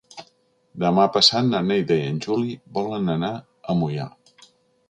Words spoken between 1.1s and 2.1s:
passat na Neida i